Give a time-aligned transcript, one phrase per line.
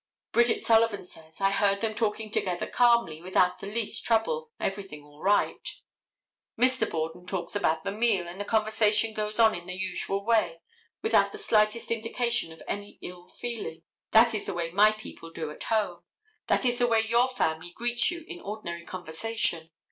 [0.31, 5.21] Bridget Sullivan says: "I heard them talking together calmly, without the least trouble, everything all
[5.21, 5.75] right."
[6.57, 6.89] Mr.
[6.89, 10.59] Borden talks about the meal, and the conversation goes on in the usual way
[11.03, 13.83] without the slightest indication of any ill feeling.
[14.09, 16.03] That is the way my people do at home.
[16.47, 19.69] That is the way your family greets you in ordinary conversation.